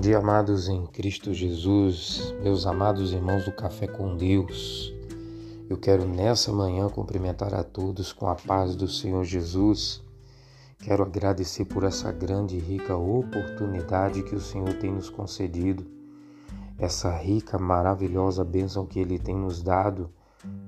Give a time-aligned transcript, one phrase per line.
[0.00, 4.94] Bom dia, amados em Cristo Jesus, meus amados irmãos do Café com Deus.
[5.68, 10.02] Eu quero nessa manhã cumprimentar a todos com a paz do Senhor Jesus.
[10.78, 15.84] Quero agradecer por essa grande e rica oportunidade que o Senhor tem nos concedido,
[16.78, 20.10] essa rica, maravilhosa bênção que Ele tem nos dado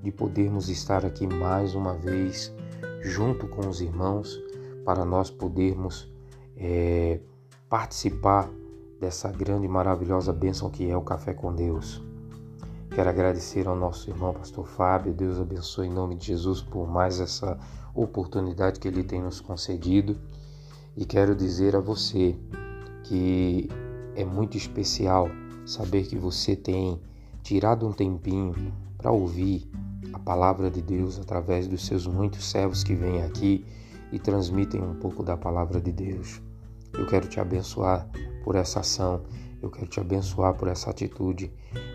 [0.03, 2.55] de podermos estar aqui mais uma vez
[3.01, 4.39] junto com os irmãos
[4.85, 6.07] para nós podermos
[6.55, 7.19] é,
[7.67, 8.51] participar
[9.03, 12.01] dessa grande e maravilhosa bênção que é o Café com Deus.
[12.89, 17.19] Quero agradecer ao nosso irmão Pastor Fábio, Deus abençoe em nome de Jesus por mais
[17.19, 17.59] essa
[17.97, 20.17] oportunidade que ele tem nos concedido.
[20.97, 22.37] E quero dizer a você
[23.03, 23.69] que
[24.15, 25.29] é muito especial
[25.67, 27.01] saber que você tem
[27.43, 29.69] tirado um tempinho para ouvir
[30.13, 33.67] a palavra de Deus através dos seus muitos servos que vêm aqui
[34.13, 36.41] e transmitem um pouco da palavra de Deus.
[36.93, 38.09] Eu quero te abençoar
[38.43, 39.23] por essa ação.
[39.61, 41.53] Eu quero te abençoar por essa atitude.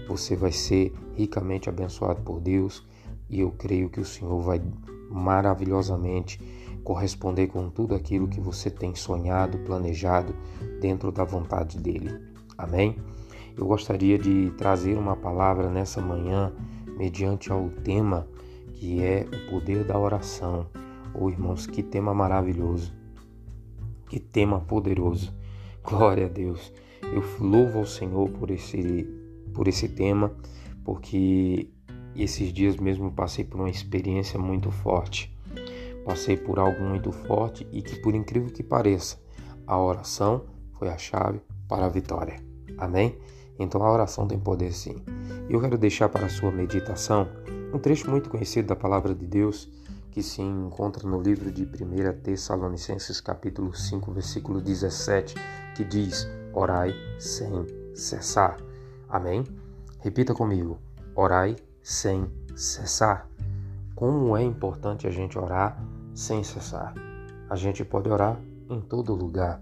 [0.07, 2.85] Você vai ser ricamente abençoado por Deus
[3.29, 4.61] e eu creio que o Senhor vai
[5.09, 6.39] maravilhosamente
[6.83, 10.33] corresponder com tudo aquilo que você tem sonhado, planejado
[10.79, 12.17] dentro da vontade dele.
[12.57, 12.95] Amém?
[13.57, 16.53] Eu gostaria de trazer uma palavra nessa manhã
[16.97, 18.27] mediante ao tema
[18.73, 20.67] que é o poder da oração.
[21.13, 22.93] Oh, irmãos, que tema maravilhoso.
[24.07, 25.36] Que tema poderoso.
[25.87, 26.73] Glória a Deus.
[27.01, 29.07] Eu louvo ao Senhor por esse,
[29.53, 30.35] por esse tema,
[30.83, 31.69] porque
[32.13, 35.33] esses dias mesmo passei por uma experiência muito forte.
[36.03, 39.17] Passei por algo muito forte e que, por incrível que pareça,
[39.65, 40.43] a oração
[40.77, 42.35] foi a chave para a vitória.
[42.77, 43.17] Amém?
[43.57, 45.01] Então a oração tem poder sim.
[45.49, 47.29] Eu quero deixar para a sua meditação
[47.73, 49.71] um trecho muito conhecido da palavra de Deus
[50.17, 55.35] que se encontra no livro de 1 Tessalonicenses capítulo 5, versículo 17,
[55.75, 58.57] que diz: Orai sem cessar.
[59.07, 59.43] Amém?
[59.99, 60.79] Repita comigo:
[61.13, 63.29] Orai sem cessar.
[63.93, 65.79] Como é importante a gente orar
[66.15, 66.95] sem cessar.
[67.47, 68.39] A gente pode orar
[68.71, 69.61] em todo lugar.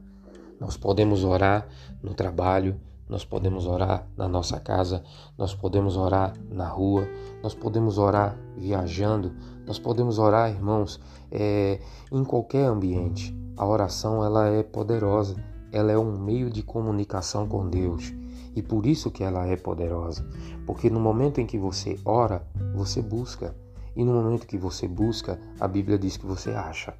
[0.58, 1.68] Nós podemos orar
[2.02, 5.04] no trabalho, nós podemos orar na nossa casa,
[5.38, 7.08] nós podemos orar na rua,
[7.44, 9.32] nós podemos orar viajando,
[9.66, 11.00] nós podemos orar, irmãos,
[11.32, 11.80] é,
[12.12, 13.36] em qualquer ambiente.
[13.58, 15.36] A oração ela é poderosa,
[15.72, 18.14] ela é um meio de comunicação com Deus.
[18.56, 20.26] E por isso que ela é poderosa,
[20.66, 23.56] porque no momento em que você ora, você busca.
[23.96, 26.94] E no momento que você busca, a Bíblia diz que você acha.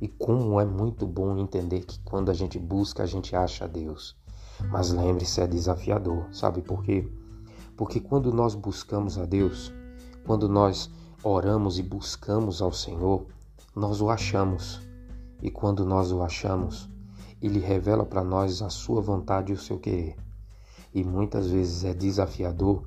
[0.00, 4.16] E como é muito bom entender que quando a gente busca, a gente acha Deus.
[4.70, 6.26] Mas lembre-se, é desafiador.
[6.32, 7.08] Sabe por quê?
[7.76, 9.72] Porque quando nós buscamos a Deus,
[10.26, 10.90] quando nós
[11.22, 13.26] oramos e buscamos ao Senhor,
[13.74, 14.80] nós o achamos.
[15.40, 16.88] E quando nós o achamos,
[17.40, 20.16] ele revela para nós a sua vontade e o seu querer.
[20.92, 22.82] E muitas vezes é desafiador,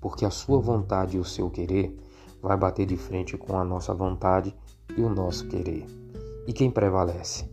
[0.00, 1.98] porque a sua vontade e o seu querer
[2.40, 4.54] vai bater de frente com a nossa vontade
[4.96, 5.84] e o nosso querer.
[6.46, 7.50] E quem prevalece?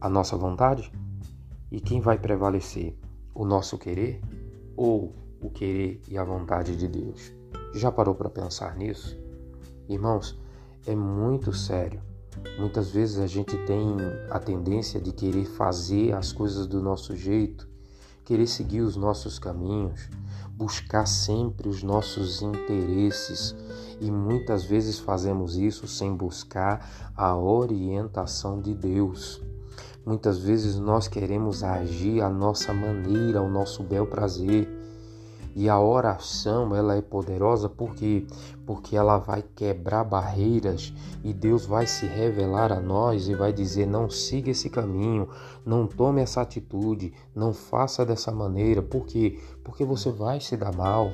[0.00, 0.92] A nossa vontade
[1.72, 2.94] e quem vai prevalecer?
[3.34, 4.20] O nosso querer
[4.76, 7.32] ou o querer e a vontade de Deus?
[7.72, 9.18] Já parou para pensar nisso?
[9.88, 10.38] Irmãos,
[10.86, 12.02] é muito sério.
[12.58, 13.96] Muitas vezes a gente tem
[14.30, 17.66] a tendência de querer fazer as coisas do nosso jeito,
[18.22, 20.10] querer seguir os nossos caminhos,
[20.50, 23.56] buscar sempre os nossos interesses
[23.98, 29.40] e muitas vezes fazemos isso sem buscar a orientação de Deus.
[30.04, 34.68] Muitas vezes nós queremos agir à nossa maneira, ao nosso bel prazer.
[35.54, 38.26] E a oração, ela é poderosa porque
[38.64, 43.86] porque ela vai quebrar barreiras e Deus vai se revelar a nós e vai dizer:
[43.86, 45.28] "Não siga esse caminho,
[45.64, 48.80] não tome essa atitude, não faça dessa maneira".
[48.80, 49.38] Por quê?
[49.62, 51.12] Porque você vai se dar mal.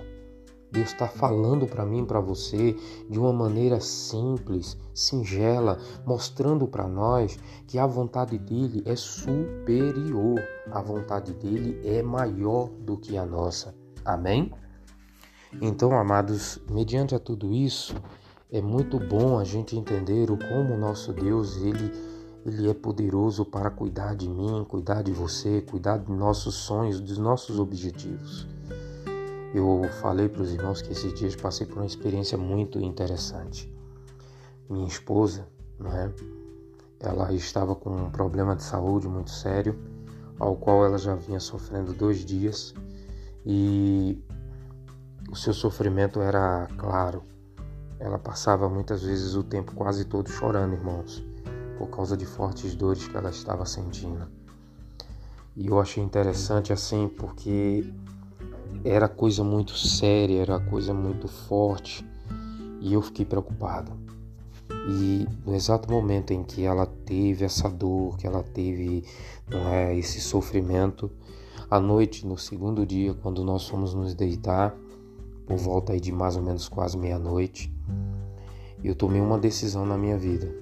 [0.71, 2.77] Deus está falando para mim, para você,
[3.09, 10.83] de uma maneira simples, singela, mostrando para nós que a vontade dele é superior, a
[10.83, 13.75] vontade dele é maior do que a nossa.
[14.05, 14.53] Amém?
[15.61, 17.95] Então, amados, mediante a tudo isso,
[18.51, 23.45] é muito bom a gente entender o como o nosso Deus ele ele é poderoso
[23.45, 28.47] para cuidar de mim, cuidar de você, cuidar dos nossos sonhos, dos nossos objetivos.
[29.55, 33.73] Eu falei para os irmãos que esses dias passei por uma experiência muito interessante.
[34.69, 35.47] Minha esposa,
[35.79, 36.13] né,
[37.01, 39.79] ela estava com um problema de saúde muito sério,
[40.39, 42.75] ao qual ela já vinha sofrendo dois dias
[43.47, 44.23] e
[45.31, 47.23] o seu sofrimento era claro.
[47.99, 51.25] Ela passava muitas vezes o tempo quase todo chorando, irmãos,
[51.79, 54.29] por causa de fortes dores que ela estava sentindo.
[55.57, 57.93] E eu achei interessante assim porque
[58.85, 62.07] era coisa muito séria, era coisa muito forte
[62.81, 63.93] e eu fiquei preocupado.
[64.91, 69.05] E no exato momento em que ela teve essa dor, que ela teve
[69.51, 71.11] é, esse sofrimento,
[71.71, 74.75] à noite, no segundo dia, quando nós fomos nos deitar,
[75.47, 77.73] por volta aí de mais ou menos quase meia-noite,
[78.83, 80.55] eu tomei uma decisão na minha vida.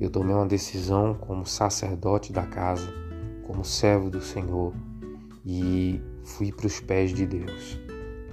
[0.00, 2.92] Eu tomei uma decisão como sacerdote da casa,
[3.46, 4.72] como servo do Senhor,
[5.44, 7.78] e fui para os pés de Deus.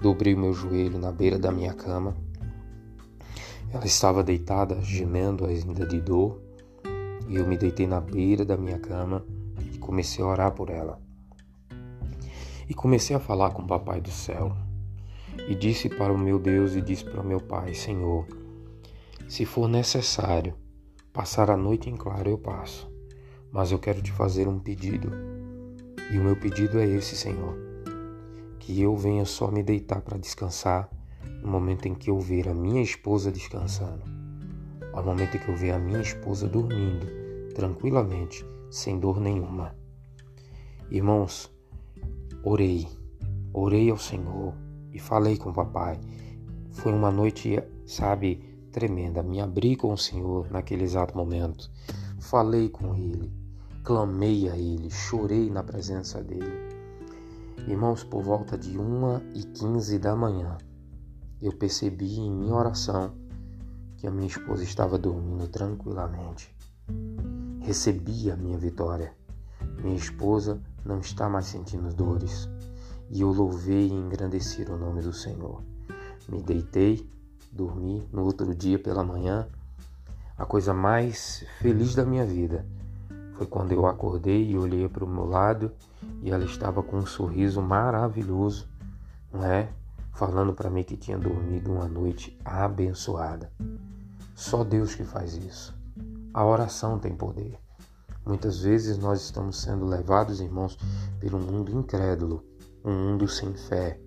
[0.01, 2.15] Dobrei o meu joelho na beira da minha cama.
[3.71, 6.41] Ela estava deitada, gemendo ainda de dor,
[7.27, 9.25] e eu me deitei na beira da minha cama
[9.73, 10.99] e comecei a orar por ela.
[12.67, 14.55] E comecei a falar com o Papai do céu.
[15.47, 18.27] E disse para o meu Deus e disse para o meu Pai: Senhor,
[19.27, 20.55] se for necessário
[21.13, 22.89] passar a noite em claro, eu passo.
[23.51, 25.11] Mas eu quero te fazer um pedido.
[26.11, 27.68] E o meu pedido é esse, Senhor:
[28.69, 30.87] que eu venha só me deitar para descansar
[31.41, 34.03] no momento em que eu ver a minha esposa descansando,
[34.93, 37.07] ao momento em que eu ver a minha esposa dormindo
[37.55, 39.75] tranquilamente, sem dor nenhuma.
[40.91, 41.51] Irmãos,
[42.43, 42.87] orei,
[43.51, 44.53] orei ao Senhor
[44.93, 45.99] e falei com o papai.
[46.69, 48.35] Foi uma noite, sabe,
[48.71, 49.23] tremenda.
[49.23, 51.71] Me abri com o Senhor naquele exato momento.
[52.19, 53.33] Falei com Ele,
[53.83, 56.68] clamei a Ele, chorei na presença dele.
[57.67, 60.57] Irmãos, por volta de 1 e 15 da manhã,
[61.41, 63.13] eu percebi em minha oração
[63.97, 66.55] que a minha esposa estava dormindo tranquilamente.
[67.61, 69.13] Recebi a minha vitória.
[69.83, 72.49] Minha esposa não está mais sentindo dores.
[73.09, 75.61] E eu louvei e engrandeci o nome do Senhor.
[76.27, 77.07] Me deitei,
[77.51, 78.07] dormi.
[78.11, 79.47] No outro dia pela manhã,
[80.37, 82.65] a coisa mais feliz da minha vida
[83.33, 85.71] foi quando eu acordei e olhei para o meu lado
[86.21, 88.67] e ela estava com um sorriso maravilhoso,
[89.31, 89.69] não é?
[90.19, 93.49] falando para mim que tinha dormido uma noite abençoada.
[94.35, 95.73] Só Deus que faz isso.
[96.33, 97.57] A oração tem poder.
[98.25, 100.77] Muitas vezes nós estamos sendo levados, irmãos,
[101.21, 102.43] pelo mundo incrédulo,
[102.83, 103.97] um mundo sem fé,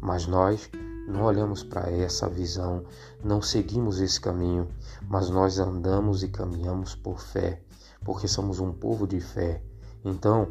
[0.00, 0.68] mas nós
[1.06, 2.84] não olhamos para essa visão,
[3.22, 4.68] não seguimos esse caminho,
[5.08, 7.62] mas nós andamos e caminhamos por fé,
[8.04, 9.62] porque somos um povo de fé.
[10.04, 10.48] Então,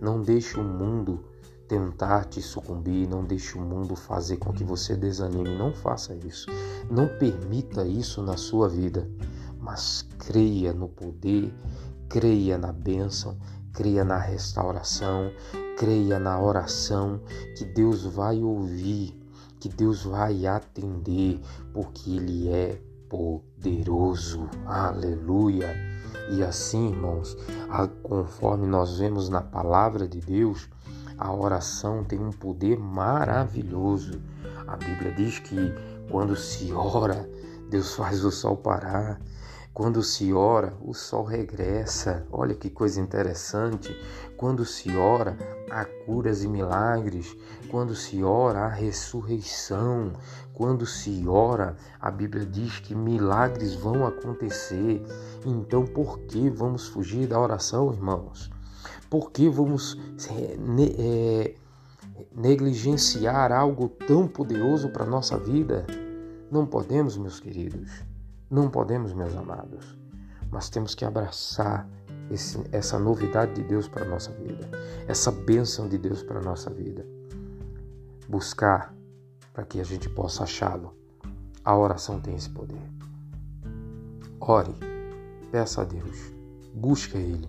[0.00, 1.24] não deixe o mundo
[1.68, 5.56] tentar te sucumbir, não deixe o mundo fazer com que você desanime.
[5.56, 6.50] Não faça isso.
[6.90, 9.08] Não permita isso na sua vida.
[9.58, 11.54] Mas creia no poder,
[12.08, 13.38] creia na bênção,
[13.72, 15.32] creia na restauração,
[15.78, 17.20] creia na oração
[17.56, 19.18] que Deus vai ouvir,
[19.58, 21.40] que Deus vai atender,
[21.72, 24.48] porque Ele é poderoso.
[24.66, 25.91] Aleluia.
[26.30, 27.36] E assim, irmãos,
[28.02, 30.68] conforme nós vemos na palavra de Deus,
[31.18, 34.20] a oração tem um poder maravilhoso.
[34.66, 35.72] A Bíblia diz que
[36.10, 37.28] quando se ora,
[37.70, 39.20] Deus faz o sol parar.
[39.74, 42.26] Quando se ora, o sol regressa.
[42.30, 43.96] Olha que coisa interessante.
[44.36, 45.34] Quando se ora,
[45.70, 47.34] há curas e milagres.
[47.70, 50.12] Quando se ora, há ressurreição.
[50.52, 55.02] Quando se ora, a Bíblia diz que milagres vão acontecer.
[55.46, 58.50] Então, por que vamos fugir da oração, irmãos?
[59.08, 59.98] Por que vamos
[60.98, 61.54] é,
[62.34, 65.86] negligenciar algo tão poderoso para a nossa vida?
[66.50, 68.04] Não podemos, meus queridos,
[68.52, 69.98] não podemos, meus amados,
[70.50, 71.88] mas temos que abraçar
[72.30, 74.70] esse, essa novidade de Deus para a nossa vida,
[75.08, 77.06] essa bênção de Deus para a nossa vida.
[78.28, 78.94] Buscar
[79.52, 80.94] para que a gente possa achá-lo.
[81.64, 82.82] A oração tem esse poder.
[84.38, 84.74] Ore,
[85.50, 86.32] peça a Deus,
[86.74, 87.48] busque Ele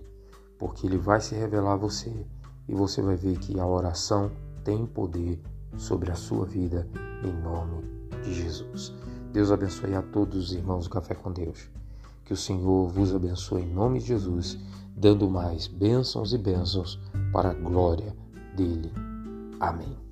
[0.58, 2.26] porque ele vai se revelar a você
[2.66, 4.30] e você vai ver que a oração
[4.64, 5.38] tem poder
[5.76, 6.88] sobre a sua vida
[7.22, 7.82] em nome
[8.22, 8.94] de Jesus.
[9.34, 11.68] Deus abençoe a todos os irmãos do Café com Deus.
[12.24, 14.56] Que o Senhor vos abençoe em nome de Jesus,
[14.96, 17.00] dando mais bênçãos e bênçãos
[17.32, 18.14] para a glória
[18.56, 18.92] dele.
[19.58, 20.03] Amém.